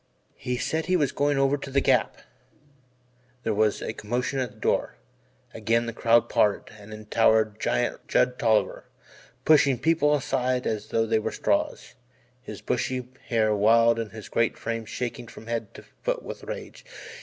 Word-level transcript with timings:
"He 0.39 0.57
said 0.57 0.87
he 0.87 0.97
was 0.97 1.11
going 1.11 1.37
over 1.37 1.57
to 1.57 1.69
the 1.69 1.79
Gap" 1.79 2.17
There 3.43 3.53
was 3.53 3.83
a 3.83 3.93
commotion 3.93 4.39
at 4.39 4.49
the 4.51 4.57
door, 4.59 4.95
again 5.53 5.85
the 5.85 5.93
crowd 5.93 6.27
parted, 6.27 6.73
and 6.79 6.91
in 6.91 7.05
towered 7.05 7.59
giant 7.59 8.07
Judd 8.07 8.39
Tolliver, 8.39 8.85
pushing 9.45 9.77
people 9.77 10.15
aside 10.15 10.65
as 10.65 10.87
though 10.87 11.05
they 11.05 11.19
were 11.19 11.31
straws, 11.31 11.93
his 12.41 12.61
bushy 12.61 13.09
hair 13.27 13.55
wild 13.55 13.99
and 13.99 14.11
his 14.11 14.27
great 14.27 14.57
frame 14.57 14.85
shaking 14.85 15.27
from 15.27 15.45
head 15.45 15.71
to 15.75 15.83
foot 15.83 16.23
with 16.23 16.45
rage. 16.45 16.83